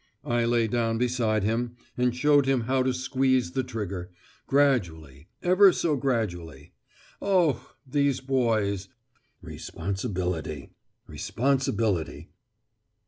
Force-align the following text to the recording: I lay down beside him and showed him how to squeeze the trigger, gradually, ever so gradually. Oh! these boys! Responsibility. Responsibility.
I 0.25 0.45
lay 0.45 0.67
down 0.67 0.97
beside 0.97 1.43
him 1.43 1.75
and 1.95 2.15
showed 2.15 2.47
him 2.47 2.61
how 2.61 2.81
to 2.81 2.91
squeeze 2.91 3.51
the 3.51 3.61
trigger, 3.63 4.09
gradually, 4.47 5.27
ever 5.43 5.71
so 5.71 5.95
gradually. 5.95 6.73
Oh! 7.21 7.69
these 7.85 8.19
boys! 8.19 8.87
Responsibility. 9.43 10.71
Responsibility. 11.05 12.29